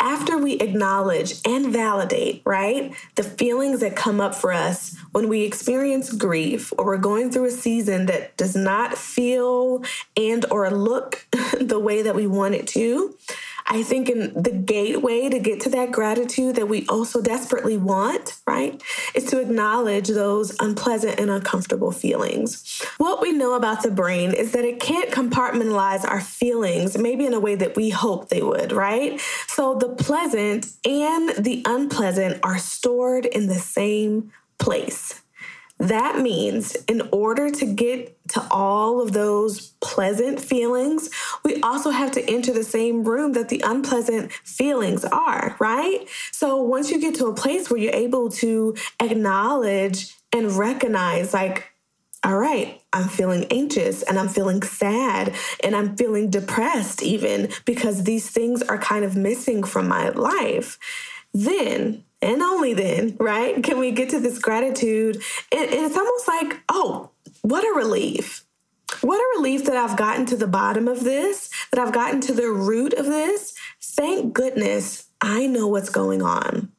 After 0.00 0.38
we 0.38 0.54
acknowledge 0.54 1.34
and 1.44 1.72
validate, 1.72 2.42
right, 2.44 2.94
the 3.16 3.24
feelings 3.24 3.80
that 3.80 3.96
come 3.96 4.20
up 4.20 4.34
for 4.34 4.52
us 4.52 4.96
when 5.12 5.28
we 5.28 5.42
experience 5.42 6.12
grief 6.12 6.72
or 6.78 6.86
we're 6.86 6.96
going 6.98 7.30
through 7.30 7.46
a 7.46 7.50
season 7.50 8.06
that 8.06 8.36
does 8.36 8.54
not 8.54 8.96
feel 8.96 9.82
and 10.16 10.46
or 10.50 10.70
look 10.70 11.26
the 11.60 11.80
way 11.80 12.02
that 12.02 12.14
we 12.14 12.26
want 12.26 12.54
it 12.54 12.68
to, 12.68 13.16
I 13.70 13.82
think 13.82 14.08
in 14.08 14.32
the 14.34 14.50
gateway 14.50 15.28
to 15.28 15.38
get 15.38 15.60
to 15.60 15.70
that 15.70 15.92
gratitude 15.92 16.56
that 16.56 16.68
we 16.68 16.86
also 16.88 17.20
desperately 17.20 17.76
want, 17.76 18.38
right, 18.46 18.82
is 19.14 19.24
to 19.26 19.40
acknowledge 19.40 20.08
those 20.08 20.56
unpleasant 20.58 21.20
and 21.20 21.30
uncomfortable 21.30 21.92
feelings. 21.92 22.82
What 22.96 23.20
we 23.20 23.32
know 23.32 23.54
about 23.54 23.82
the 23.82 23.90
brain 23.90 24.32
is 24.32 24.52
that 24.52 24.64
it 24.64 24.80
can't 24.80 25.10
compartmentalize 25.10 26.08
our 26.08 26.20
feelings, 26.20 26.96
maybe 26.96 27.26
in 27.26 27.34
a 27.34 27.40
way 27.40 27.56
that 27.56 27.76
we 27.76 27.90
hope 27.90 28.30
they 28.30 28.42
would, 28.42 28.72
right? 28.72 29.20
So 29.46 29.74
the 29.74 29.90
pleasant 29.90 30.66
and 30.86 31.30
the 31.44 31.62
unpleasant 31.66 32.40
are 32.42 32.58
stored 32.58 33.26
in 33.26 33.48
the 33.48 33.58
same 33.58 34.32
place. 34.58 35.20
That 35.78 36.18
means 36.18 36.74
in 36.88 37.08
order 37.12 37.50
to 37.50 37.66
get 37.66 38.16
to 38.30 38.46
all 38.50 39.00
of 39.00 39.12
those 39.12 39.74
pleasant 39.80 40.40
feelings, 40.40 41.08
we 41.44 41.60
also 41.62 41.90
have 41.90 42.10
to 42.12 42.30
enter 42.30 42.52
the 42.52 42.64
same 42.64 43.04
room 43.04 43.32
that 43.34 43.48
the 43.48 43.62
unpleasant 43.64 44.32
feelings 44.32 45.04
are, 45.04 45.56
right? 45.60 46.06
So 46.32 46.60
once 46.62 46.90
you 46.90 47.00
get 47.00 47.14
to 47.16 47.26
a 47.26 47.34
place 47.34 47.70
where 47.70 47.80
you're 47.80 47.94
able 47.94 48.28
to 48.32 48.74
acknowledge 49.00 50.14
and 50.32 50.52
recognize, 50.52 51.32
like, 51.32 51.68
all 52.24 52.36
right, 52.36 52.82
I'm 52.92 53.08
feeling 53.08 53.46
anxious 53.50 54.02
and 54.02 54.18
I'm 54.18 54.28
feeling 54.28 54.62
sad 54.62 55.34
and 55.62 55.76
I'm 55.76 55.96
feeling 55.96 56.28
depressed, 56.28 57.02
even 57.02 57.50
because 57.64 58.02
these 58.02 58.28
things 58.28 58.62
are 58.62 58.78
kind 58.78 59.04
of 59.04 59.16
missing 59.16 59.62
from 59.62 59.86
my 59.86 60.08
life. 60.08 60.78
Then 61.32 62.04
and 62.20 62.42
only 62.42 62.74
then, 62.74 63.16
right, 63.18 63.62
can 63.62 63.78
we 63.78 63.90
get 63.92 64.10
to 64.10 64.20
this 64.20 64.38
gratitude. 64.38 65.22
And, 65.52 65.70
and, 65.70 65.86
it's 65.86 65.96
almost 65.96 66.26
like, 66.26 66.60
oh, 66.68 67.10
what 67.42 67.64
a 67.64 67.76
relief. 67.76 68.44
What 69.02 69.20
a 69.20 69.38
relief 69.38 69.66
that 69.66 69.76
I've 69.76 69.96
gotten 69.96 70.26
to 70.26 70.36
the 70.36 70.46
bottom 70.46 70.88
of 70.88 71.04
this, 71.04 71.50
that 71.70 71.80
I've 71.80 71.92
gotten 71.92 72.20
to 72.22 72.32
the 72.32 72.50
root 72.50 72.94
of 72.94 73.06
this. 73.06 73.54
Thank 73.80 74.32
goodness 74.32 75.06
I 75.20 75.46
know 75.46 75.68
what's 75.68 75.90
going 75.90 76.22
on. 76.22 76.72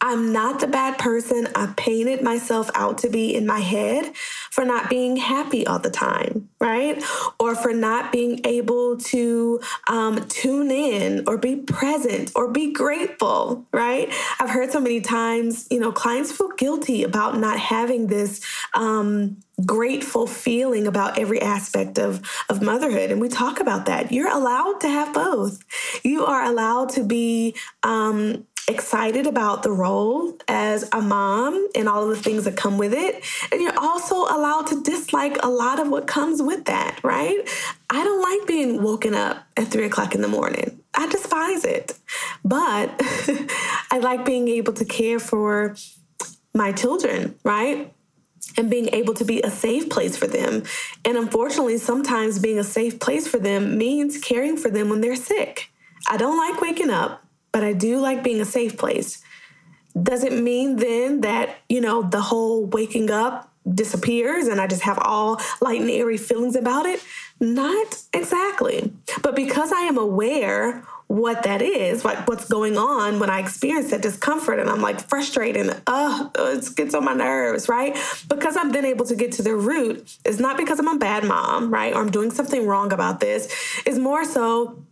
I'm 0.00 0.32
not 0.32 0.60
the 0.60 0.66
bad 0.66 0.98
person 0.98 1.48
I 1.54 1.72
painted 1.76 2.22
myself 2.22 2.70
out 2.74 2.98
to 2.98 3.08
be 3.08 3.34
in 3.34 3.46
my 3.46 3.60
head 3.60 4.12
for 4.52 4.66
not 4.66 4.90
being 4.90 5.16
happy 5.16 5.66
all 5.66 5.78
the 5.78 5.90
time, 5.90 6.50
right? 6.60 7.02
Or 7.40 7.54
for 7.54 7.72
not 7.72 8.12
being 8.12 8.38
able 8.44 8.98
to 8.98 9.60
um, 9.88 10.28
tune 10.28 10.70
in 10.70 11.24
or 11.26 11.38
be 11.38 11.56
present 11.56 12.30
or 12.36 12.52
be 12.52 12.70
grateful, 12.70 13.64
right? 13.72 14.12
I've 14.38 14.50
heard 14.50 14.70
so 14.70 14.78
many 14.78 15.00
times, 15.00 15.66
you 15.70 15.80
know, 15.80 15.90
clients 15.90 16.32
feel 16.32 16.50
guilty 16.50 17.02
about 17.02 17.38
not 17.38 17.58
having 17.58 18.08
this. 18.08 18.42
Um, 18.74 19.38
grateful 19.64 20.26
feeling 20.26 20.88
about 20.88 21.18
every 21.18 21.40
aspect 21.40 21.96
of, 21.98 22.20
of 22.48 22.62
motherhood. 22.62 23.12
And 23.12 23.20
we 23.20 23.28
talk 23.28 23.60
about 23.60 23.86
that. 23.86 24.10
You're 24.10 24.32
allowed 24.32 24.80
to 24.80 24.88
have 24.88 25.14
both. 25.14 25.60
You 26.02 26.24
are 26.24 26.42
allowed 26.42 26.88
to 26.90 27.04
be 27.04 27.54
um, 27.84 28.46
excited 28.68 29.26
about 29.26 29.62
the 29.62 29.70
role 29.70 30.36
as 30.48 30.88
a 30.92 31.00
mom 31.00 31.68
and 31.74 31.88
all 31.88 32.04
of 32.04 32.16
the 32.16 32.22
things 32.22 32.44
that 32.44 32.56
come 32.56 32.78
with 32.78 32.94
it. 32.94 33.24
And 33.50 33.60
you're 33.60 33.78
also 33.78 34.16
allowed 34.16 34.66
to 34.68 34.82
dislike 34.82 35.36
a 35.42 35.48
lot 35.48 35.80
of 35.80 35.88
what 35.88 36.06
comes 36.06 36.40
with 36.40 36.64
that, 36.66 37.00
right? 37.02 37.38
I 37.90 38.04
don't 38.04 38.22
like 38.22 38.46
being 38.46 38.82
woken 38.82 39.14
up 39.14 39.44
at 39.56 39.68
three 39.68 39.84
o'clock 39.84 40.14
in 40.14 40.22
the 40.22 40.28
morning. 40.28 40.80
I 40.94 41.08
despise 41.08 41.64
it. 41.64 41.98
But 42.44 42.90
I 43.90 43.98
like 44.00 44.24
being 44.24 44.48
able 44.48 44.72
to 44.74 44.84
care 44.84 45.18
for 45.18 45.76
my 46.54 46.72
children, 46.72 47.36
right? 47.44 47.92
and 48.56 48.68
being 48.68 48.88
able 48.92 49.14
to 49.14 49.24
be 49.24 49.40
a 49.40 49.50
safe 49.50 49.88
place 49.88 50.16
for 50.16 50.26
them. 50.26 50.62
And 51.04 51.16
unfortunately, 51.16 51.78
sometimes 51.78 52.38
being 52.38 52.58
a 52.58 52.64
safe 52.64 52.98
place 53.00 53.26
for 53.26 53.38
them 53.38 53.78
means 53.78 54.18
caring 54.18 54.56
for 54.56 54.70
them 54.70 54.88
when 54.90 55.00
they're 55.00 55.16
sick. 55.16 55.70
I 56.08 56.16
don't 56.16 56.36
like 56.36 56.60
waking 56.60 56.90
up 56.90 57.24
but 57.52 57.62
I 57.62 57.72
do 57.72 58.00
like 58.00 58.24
being 58.24 58.40
a 58.40 58.46
safe 58.46 58.76
place. 58.76 59.22
Does 60.00 60.24
it 60.24 60.32
mean 60.32 60.76
then 60.76 61.20
that, 61.20 61.56
you 61.68 61.80
know, 61.80 62.02
the 62.02 62.20
whole 62.20 62.64
waking 62.64 63.10
up 63.10 63.50
disappears 63.70 64.48
and 64.48 64.60
I 64.60 64.66
just 64.66 64.82
have 64.82 64.98
all 64.98 65.40
light 65.60 65.80
and 65.80 65.90
airy 65.90 66.16
feelings 66.16 66.56
about 66.56 66.86
it? 66.86 67.04
Not 67.38 68.02
exactly. 68.12 68.92
But 69.22 69.36
because 69.36 69.70
I 69.70 69.82
am 69.82 69.98
aware 69.98 70.82
what 71.08 71.42
that 71.42 71.60
is, 71.60 72.06
like 72.06 72.26
what's 72.26 72.48
going 72.48 72.78
on 72.78 73.18
when 73.18 73.28
I 73.28 73.38
experience 73.38 73.90
that 73.90 74.00
discomfort 74.00 74.58
and 74.58 74.70
I'm 74.70 74.80
like 74.80 74.98
frustrated 74.98 75.66
and 75.66 75.82
uh, 75.86 76.30
it 76.34 76.74
gets 76.74 76.94
on 76.94 77.04
my 77.04 77.12
nerves, 77.12 77.68
right? 77.68 77.94
Because 78.28 78.56
I'm 78.56 78.72
then 78.72 78.86
able 78.86 79.04
to 79.04 79.14
get 79.14 79.32
to 79.32 79.42
the 79.42 79.54
root, 79.54 80.16
it's 80.24 80.38
not 80.38 80.56
because 80.56 80.78
I'm 80.78 80.88
a 80.88 80.98
bad 80.98 81.24
mom, 81.24 81.70
right? 81.70 81.92
Or 81.92 82.00
I'm 82.00 82.10
doing 82.10 82.30
something 82.30 82.66
wrong 82.66 82.94
about 82.94 83.20
this. 83.20 83.52
It's 83.84 83.98
more 83.98 84.24
so 84.24 84.82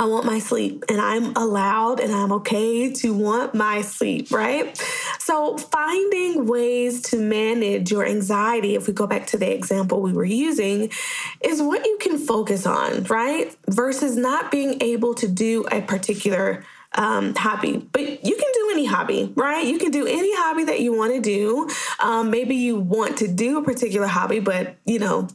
I 0.00 0.04
want 0.04 0.24
my 0.24 0.38
sleep 0.38 0.84
and 0.88 1.00
I'm 1.00 1.34
allowed 1.34 1.98
and 1.98 2.12
I'm 2.12 2.30
okay 2.32 2.92
to 2.92 3.12
want 3.12 3.54
my 3.54 3.82
sleep, 3.82 4.30
right? 4.30 4.76
So, 5.18 5.58
finding 5.58 6.46
ways 6.46 7.02
to 7.10 7.18
manage 7.18 7.90
your 7.90 8.06
anxiety, 8.06 8.76
if 8.76 8.86
we 8.86 8.92
go 8.92 9.08
back 9.08 9.26
to 9.28 9.36
the 9.36 9.52
example 9.52 10.00
we 10.00 10.12
were 10.12 10.24
using, 10.24 10.90
is 11.42 11.60
what 11.60 11.84
you 11.84 11.98
can 12.00 12.16
focus 12.16 12.64
on, 12.64 13.02
right? 13.04 13.54
Versus 13.68 14.16
not 14.16 14.52
being 14.52 14.80
able 14.80 15.14
to 15.14 15.26
do 15.26 15.66
a 15.72 15.82
particular 15.82 16.64
um, 16.94 17.34
hobby. 17.34 17.76
But 17.76 18.24
you 18.24 18.36
can 18.36 18.52
do 18.54 18.68
any 18.72 18.86
hobby, 18.86 19.32
right? 19.34 19.66
You 19.66 19.78
can 19.78 19.90
do 19.90 20.06
any 20.06 20.34
hobby 20.36 20.64
that 20.64 20.80
you 20.80 20.96
want 20.96 21.14
to 21.14 21.20
do. 21.20 21.68
Um, 22.00 22.30
maybe 22.30 22.54
you 22.54 22.78
want 22.78 23.18
to 23.18 23.28
do 23.28 23.58
a 23.58 23.62
particular 23.62 24.06
hobby, 24.06 24.40
but 24.40 24.76
you 24.84 24.98
know, 24.98 25.28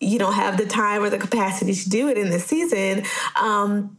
you 0.00 0.18
don't 0.18 0.34
have 0.34 0.56
the 0.56 0.66
time 0.66 1.02
or 1.02 1.10
the 1.10 1.18
capacity 1.18 1.74
to 1.74 1.88
do 1.88 2.08
it 2.08 2.18
in 2.18 2.30
this 2.30 2.46
season. 2.46 3.04
Um, 3.40 3.96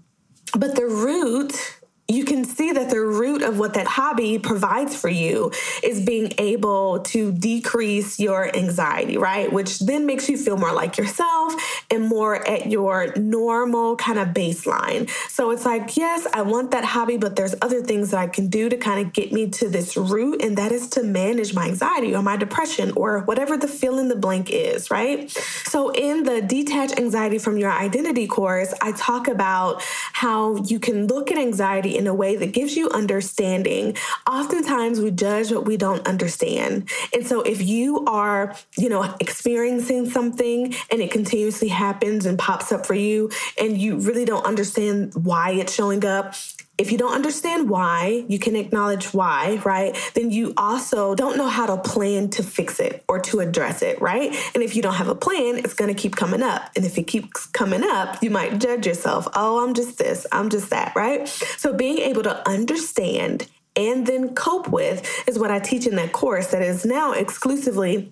but 0.58 0.76
the 0.76 0.86
root 0.86 1.81
you 2.14 2.26
can 2.26 2.46
see 2.46 2.72
that 2.72 2.90
the 2.90 3.00
root 3.00 3.42
of 3.42 3.60
what 3.60 3.74
that 3.74 3.88
hobby 3.88 4.40
provides 4.40 4.96
for 4.96 5.10
you 5.10 5.52
is 5.84 6.06
being 6.06 6.32
able 6.38 7.00
to 7.00 7.32
decrease 7.32 8.20
your 8.20 8.56
anxiety, 8.56 9.18
right? 9.18 9.52
Which 9.52 9.80
then 9.80 10.06
makes 10.06 10.30
you 10.30 10.38
feel 10.38 10.58
more 10.58 10.74
like 10.74 10.98
yourself 10.98 11.56
and 11.90 12.08
more 12.08 12.48
at 12.48 12.68
your 12.70 13.14
normal 13.16 13.96
kind 13.96 14.20
of 14.20 14.30
baseline. 14.30 15.10
So 15.30 15.52
it's 15.52 15.66
like, 15.66 15.98
yes, 15.98 16.28
I 16.34 16.42
want 16.42 16.72
that 16.72 16.84
hobby, 16.84 17.18
but 17.18 17.36
there's 17.36 17.56
other 17.62 17.82
things 17.82 18.12
that 18.12 18.20
I 18.20 18.28
can 18.28 18.48
do 18.48 18.70
to 18.70 18.78
kind 18.78 19.06
of 19.06 19.14
get 19.14 19.32
me 19.32 19.50
to 19.50 19.70
this 19.70 19.96
root, 19.98 20.42
and 20.42 20.58
that 20.58 20.72
is 20.72 20.90
to 20.90 21.04
manage 21.04 21.54
my 21.54 21.68
anxiety 21.68 22.16
or 22.16 22.22
my 22.22 22.38
depression 22.38 22.92
or 22.96 23.20
whatever 23.22 23.58
the 23.58 23.68
fill 23.68 24.00
in 24.00 24.08
the 24.08 24.16
blank 24.16 24.50
is, 24.52 24.92
right? 24.92 25.30
So 25.66 25.90
in 25.90 26.24
the 26.24 26.42
Detach 26.42 26.98
Anxiety 26.98 27.38
from 27.38 27.58
Your 27.58 27.72
Identity 27.72 28.28
course, 28.28 28.74
I 28.82 28.92
talk 28.94 29.28
about 29.28 29.82
how 30.14 30.58
you 30.64 30.80
can 30.80 31.08
look 31.08 31.32
at 31.32 31.38
anxiety 31.38 31.98
in 32.02 32.08
a 32.08 32.14
way 32.14 32.36
that 32.36 32.52
gives 32.52 32.76
you 32.76 32.90
understanding. 32.90 33.96
Oftentimes 34.28 35.00
we 35.00 35.12
judge 35.12 35.52
what 35.52 35.66
we 35.66 35.78
don't 35.78 36.06
understand. 36.08 36.90
And 37.14 37.26
so 37.26 37.42
if 37.42 37.62
you 37.62 38.04
are, 38.06 38.56
you 38.76 38.90
know, 38.90 39.16
experiencing 39.20 40.10
something 40.10 40.74
and 40.90 41.00
it 41.00 41.12
continuously 41.12 41.68
happens 41.68 42.26
and 42.26 42.40
pops 42.40 42.72
up 42.72 42.88
for 42.88 42.96
you 42.96 43.30
and 43.60 43.78
you 43.78 43.98
really 44.00 44.26
don't 44.26 44.46
understand 44.46 45.14
why 45.14 45.52
it's 45.52 45.74
showing 45.74 46.04
up, 46.04 46.34
if 46.82 46.92
you 46.92 46.98
don't 46.98 47.14
understand 47.14 47.70
why, 47.70 48.26
you 48.28 48.40
can 48.40 48.56
acknowledge 48.56 49.14
why, 49.14 49.62
right? 49.64 49.96
Then 50.16 50.32
you 50.32 50.54
also 50.58 51.14
don't 51.14 51.38
know 51.38 51.48
how 51.48 51.68
to 51.68 51.78
plan 51.78 52.30
to 52.32 52.44
fix 52.44 52.80
it 52.80 53.04
or 53.08 53.20
to 53.20 53.40
address 53.40 53.84
it, 53.84 54.02
right? 54.02 54.36
And 54.56 54.64
if 54.64 54.76
you 54.76 54.82
don't 54.82 54.96
have 54.96 55.08
a 55.08 55.16
plan, 55.16 55.58
it's 55.58 55.76
going 55.76 55.94
to 55.94 56.00
keep 56.00 56.16
coming 56.16 56.42
up. 56.42 56.72
And 56.76 56.84
if 56.84 56.98
it 56.98 57.04
keeps 57.04 57.46
coming 57.46 57.84
up, 57.84 58.22
you 58.24 58.32
might 58.32 58.60
judge 58.60 58.88
yourself. 58.88 59.28
Oh, 59.36 59.64
I'm 59.64 59.76
just 59.76 60.00
this, 60.00 60.26
I'm 60.32 60.50
just 60.50 60.72
that, 60.72 60.94
right? 60.96 61.28
So 61.28 61.72
being 61.72 62.00
able 62.00 62.24
to 62.24 62.50
understand 62.50 63.48
and 63.76 64.08
then 64.08 64.34
cope 64.34 64.68
with 64.70 65.08
is 65.28 65.38
what 65.38 65.52
I 65.52 65.60
teach 65.60 65.86
in 65.86 65.96
that 65.96 66.12
course 66.12 66.48
that 66.48 66.62
is 66.62 66.84
now 66.84 67.14
exclusively 67.14 68.12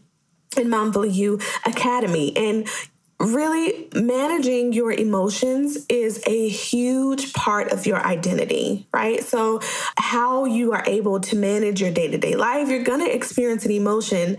in 0.57 0.69
Momfully 0.69 1.09
You 1.09 1.39
Academy. 1.65 2.35
And 2.37 2.67
really 3.19 3.89
managing 3.93 4.71
your 4.73 4.91
emotions 4.91 5.85
is 5.89 6.23
a 6.25 6.47
huge 6.47 7.33
part 7.33 7.71
of 7.71 7.85
your 7.85 7.97
identity, 7.97 8.87
right? 8.93 9.23
So, 9.23 9.59
how 9.97 10.45
you 10.45 10.71
are 10.73 10.83
able 10.85 11.19
to 11.21 11.35
manage 11.35 11.81
your 11.81 11.91
day 11.91 12.07
to 12.07 12.17
day 12.17 12.35
life, 12.35 12.69
you're 12.69 12.83
going 12.83 13.01
to 13.01 13.13
experience 13.13 13.65
an 13.65 13.71
emotion 13.71 14.37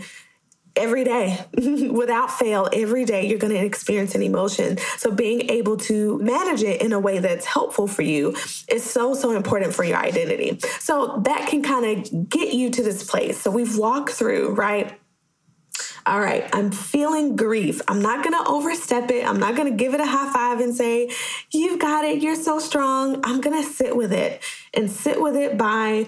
every 0.77 1.05
day. 1.05 1.45
Without 1.91 2.31
fail 2.31 2.69
every 2.73 3.05
day 3.05 3.27
you're 3.27 3.39
going 3.39 3.53
to 3.53 3.65
experience 3.65 4.15
an 4.15 4.23
emotion. 4.23 4.79
So 4.97 5.11
being 5.11 5.51
able 5.51 5.77
to 5.79 6.19
manage 6.19 6.63
it 6.63 6.81
in 6.81 6.93
a 6.93 7.01
way 7.01 7.19
that's 7.19 7.45
helpful 7.45 7.87
for 7.87 8.03
you 8.03 8.35
is 8.69 8.89
so 8.89 9.15
so 9.15 9.33
important 9.33 9.75
for 9.75 9.85
your 9.85 9.99
identity. 9.99 10.59
So 10.79 11.21
that 11.25 11.49
can 11.49 11.63
kind 11.63 11.85
of 11.85 12.29
get 12.29 12.55
you 12.55 12.71
to 12.71 12.83
this 12.83 13.05
place. 13.05 13.41
So 13.41 13.51
we've 13.51 13.77
walked 13.77 14.11
through 14.11 14.55
right 14.55 15.00
all 16.07 16.21
right, 16.21 16.49
I'm 16.53 16.71
feeling 16.71 17.37
grief. 17.37 17.81
I'm 17.87 18.01
not 18.01 18.25
going 18.25 18.33
to 18.33 18.51
overstep 18.51 19.11
it. 19.11 19.27
I'm 19.27 19.39
not 19.39 19.57
going 19.57 19.71
to 19.71 19.77
give 19.77 19.95
it 19.95 20.01
a 20.01 20.07
high 20.07 20.33
five 20.33 20.61
and 20.61 20.75
say, 20.75 21.11
You've 21.51 21.79
got 21.79 22.05
it. 22.05 22.23
You're 22.23 22.37
so 22.37 22.59
strong. 22.59 23.21
I'm 23.25 23.41
going 23.41 23.63
to 23.63 23.69
sit 23.69 23.97
with 23.97 24.13
it 24.13 24.43
and 24.73 24.91
sit 24.91 25.21
with 25.21 25.37
it 25.37 25.59
by 25.59 26.07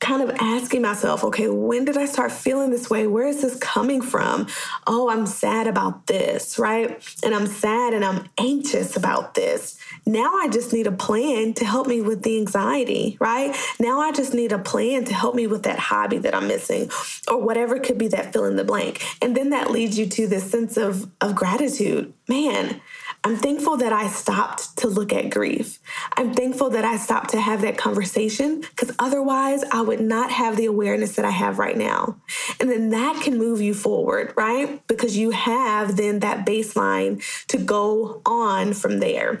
kind 0.00 0.22
of 0.22 0.30
asking 0.38 0.82
myself, 0.82 1.24
okay, 1.24 1.48
when 1.48 1.84
did 1.84 1.96
I 1.96 2.04
start 2.04 2.30
feeling 2.30 2.70
this 2.70 2.90
way? 2.90 3.06
Where 3.06 3.26
is 3.26 3.40
this 3.40 3.56
coming 3.58 4.02
from? 4.02 4.48
Oh, 4.86 5.08
I'm 5.08 5.26
sad 5.26 5.66
about 5.66 6.06
this, 6.06 6.58
right? 6.58 7.02
And 7.22 7.34
I'm 7.34 7.46
sad 7.46 7.94
and 7.94 8.04
I'm 8.04 8.28
anxious 8.38 8.96
about 8.96 9.34
this. 9.34 9.78
Now 10.04 10.34
I 10.34 10.48
just 10.48 10.72
need 10.72 10.86
a 10.86 10.92
plan 10.92 11.54
to 11.54 11.64
help 11.64 11.86
me 11.86 12.02
with 12.02 12.22
the 12.22 12.36
anxiety, 12.36 13.16
right? 13.18 13.56
Now 13.80 14.00
I 14.00 14.12
just 14.12 14.34
need 14.34 14.52
a 14.52 14.58
plan 14.58 15.04
to 15.04 15.14
help 15.14 15.34
me 15.34 15.46
with 15.46 15.62
that 15.62 15.78
hobby 15.78 16.18
that 16.18 16.34
I'm 16.34 16.48
missing 16.48 16.90
or 17.28 17.40
whatever 17.40 17.78
could 17.78 17.96
be 17.96 18.08
that 18.08 18.32
fill 18.32 18.44
in 18.44 18.56
the 18.56 18.64
blank. 18.64 19.02
And 19.22 19.34
then 19.34 19.50
that 19.50 19.70
leads 19.70 19.98
you 19.98 20.06
to 20.06 20.26
this 20.26 20.50
sense 20.50 20.76
of, 20.76 21.10
of 21.22 21.34
gratitude. 21.34 22.12
Man, 22.28 22.80
I'm 23.26 23.36
thankful 23.36 23.78
that 23.78 23.92
I 23.92 24.08
stopped 24.08 24.76
to 24.78 24.88
look 24.88 25.10
at 25.10 25.30
grief. 25.30 25.78
I'm 26.14 26.34
thankful 26.34 26.68
that 26.70 26.84
I 26.84 26.98
stopped 26.98 27.30
to 27.30 27.40
have 27.40 27.62
that 27.62 27.78
conversation 27.78 28.60
because 28.60 28.94
otherwise 28.98 29.64
I 29.72 29.80
would 29.80 30.00
not 30.00 30.30
have 30.30 30.58
the 30.58 30.66
awareness 30.66 31.16
that 31.16 31.24
I 31.24 31.30
have 31.30 31.58
right 31.58 31.76
now. 31.76 32.20
And 32.60 32.70
then 32.70 32.90
that 32.90 33.22
can 33.22 33.38
move 33.38 33.62
you 33.62 33.72
forward, 33.72 34.34
right? 34.36 34.86
Because 34.88 35.16
you 35.16 35.30
have 35.30 35.96
then 35.96 36.18
that 36.20 36.44
baseline 36.44 37.24
to 37.46 37.56
go 37.56 38.20
on 38.26 38.74
from 38.74 38.98
there 38.98 39.40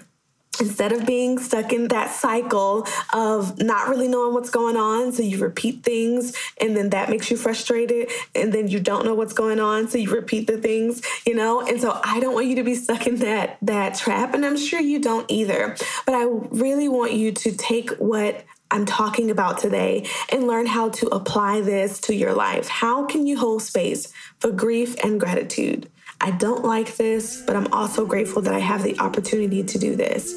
instead 0.60 0.92
of 0.92 1.06
being 1.06 1.38
stuck 1.38 1.72
in 1.72 1.88
that 1.88 2.10
cycle 2.10 2.86
of 3.12 3.58
not 3.60 3.88
really 3.88 4.08
knowing 4.08 4.34
what's 4.34 4.50
going 4.50 4.76
on 4.76 5.12
so 5.12 5.22
you 5.22 5.38
repeat 5.38 5.82
things 5.82 6.36
and 6.60 6.76
then 6.76 6.90
that 6.90 7.10
makes 7.10 7.30
you 7.30 7.36
frustrated 7.36 8.10
and 8.34 8.52
then 8.52 8.68
you 8.68 8.80
don't 8.80 9.04
know 9.04 9.14
what's 9.14 9.32
going 9.32 9.60
on 9.60 9.88
so 9.88 9.98
you 9.98 10.10
repeat 10.10 10.46
the 10.46 10.58
things 10.58 11.02
you 11.26 11.34
know 11.34 11.60
and 11.60 11.80
so 11.80 12.00
i 12.04 12.20
don't 12.20 12.34
want 12.34 12.46
you 12.46 12.56
to 12.56 12.64
be 12.64 12.74
stuck 12.74 13.06
in 13.06 13.16
that 13.16 13.56
that 13.62 13.94
trap 13.94 14.34
and 14.34 14.44
i'm 14.44 14.56
sure 14.56 14.80
you 14.80 15.00
don't 15.00 15.30
either 15.30 15.76
but 16.06 16.14
i 16.14 16.24
really 16.24 16.88
want 16.88 17.12
you 17.12 17.32
to 17.32 17.52
take 17.52 17.90
what 17.98 18.44
I'm 18.70 18.86
talking 18.86 19.30
about 19.30 19.58
today 19.58 20.04
and 20.30 20.48
learn 20.48 20.66
how 20.66 20.88
to 20.88 21.06
apply 21.08 21.60
this 21.60 22.00
to 22.00 22.14
your 22.14 22.34
life. 22.34 22.66
How 22.66 23.04
can 23.04 23.24
you 23.24 23.38
hold 23.38 23.62
space 23.62 24.12
for 24.40 24.50
grief 24.50 24.96
and 25.04 25.20
gratitude? 25.20 25.88
I 26.24 26.30
don't 26.30 26.64
like 26.64 26.96
this, 26.96 27.42
but 27.46 27.54
I'm 27.54 27.70
also 27.70 28.06
grateful 28.06 28.40
that 28.42 28.54
I 28.54 28.58
have 28.58 28.82
the 28.82 28.98
opportunity 28.98 29.62
to 29.62 29.78
do 29.78 29.94
this. 29.94 30.34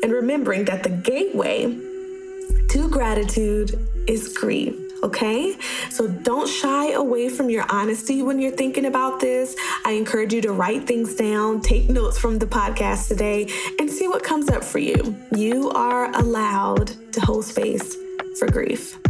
And 0.00 0.12
remembering 0.12 0.66
that 0.66 0.84
the 0.84 0.90
gateway 0.90 1.64
to 2.68 2.88
gratitude 2.88 3.76
is 4.06 4.32
grief. 4.32 4.76
Okay, 5.02 5.56
so 5.90 6.06
don't 6.06 6.48
shy 6.48 6.92
away 6.92 7.28
from 7.28 7.50
your 7.50 7.66
honesty 7.68 8.22
when 8.22 8.38
you're 8.38 8.52
thinking 8.52 8.86
about 8.86 9.18
this. 9.18 9.56
I 9.84 9.92
encourage 9.92 10.32
you 10.32 10.40
to 10.42 10.52
write 10.52 10.86
things 10.86 11.16
down, 11.16 11.60
take 11.62 11.90
notes 11.90 12.16
from 12.16 12.38
the 12.38 12.46
podcast 12.46 13.08
today, 13.08 13.48
and 13.80 13.90
see 13.90 14.06
what 14.06 14.22
comes 14.22 14.48
up 14.48 14.62
for 14.62 14.78
you. 14.78 15.16
You 15.34 15.68
are 15.70 16.14
allowed 16.14 16.92
to 17.12 17.20
hold 17.20 17.44
space 17.44 17.96
for 18.38 18.46
grief. 18.48 19.00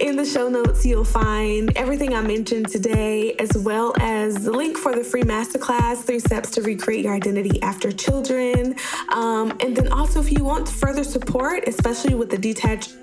In 0.00 0.16
the 0.16 0.24
show 0.24 0.48
notes, 0.48 0.84
you'll 0.84 1.04
find 1.04 1.76
everything 1.76 2.14
I 2.14 2.22
mentioned 2.22 2.68
today, 2.68 3.34
as 3.38 3.52
well 3.56 3.92
as 4.00 4.44
the 4.44 4.50
link 4.50 4.76
for 4.76 4.94
the 4.94 5.04
free 5.04 5.22
masterclass, 5.22 5.98
Three 5.98 6.18
Steps 6.18 6.50
to 6.52 6.62
Recreate 6.62 7.04
Your 7.04 7.14
Identity 7.14 7.62
After 7.62 7.92
Children. 7.92 8.74
Um, 9.12 9.56
and 9.60 9.76
then 9.76 9.92
also, 9.92 10.20
if 10.20 10.32
you 10.32 10.44
want 10.44 10.68
further 10.68 11.04
support, 11.04 11.68
especially 11.68 12.14
with 12.14 12.30
the 12.30 12.38
detached 12.38 12.96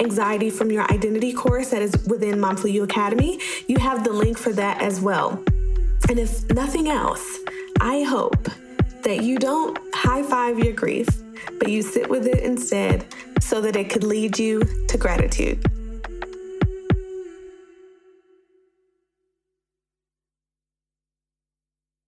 anxiety 0.00 0.48
from 0.48 0.70
your 0.70 0.84
identity 0.90 1.32
course 1.32 1.70
that 1.70 1.82
is 1.82 1.92
within 2.06 2.40
Momfully 2.40 2.72
You 2.72 2.84
Academy, 2.84 3.40
you 3.66 3.78
have 3.78 4.04
the 4.04 4.12
link 4.12 4.38
for 4.38 4.52
that 4.52 4.80
as 4.80 5.00
well. 5.00 5.42
And 6.08 6.18
if 6.18 6.48
nothing 6.50 6.88
else, 6.88 7.40
I 7.80 8.02
hope 8.02 8.48
that 9.02 9.22
you 9.22 9.38
don't 9.38 9.78
high 9.94 10.22
five 10.22 10.58
your 10.58 10.72
grief, 10.72 11.08
but 11.58 11.68
you 11.68 11.82
sit 11.82 12.08
with 12.08 12.26
it 12.26 12.40
instead 12.40 13.04
so 13.40 13.60
that 13.60 13.76
it 13.76 13.90
could 13.90 14.04
lead 14.04 14.38
you 14.38 14.62
to 14.88 14.96
gratitude. 14.96 15.64